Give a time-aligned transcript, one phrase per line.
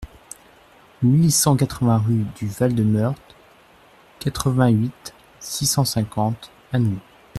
[1.03, 3.35] mille cent quatre-vingts rue du Val de Meurthe,
[4.17, 6.97] quatre-vingt-huit, six cent cinquante, Anould